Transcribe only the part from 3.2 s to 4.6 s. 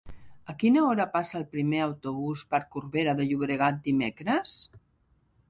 de Llobregat dimecres?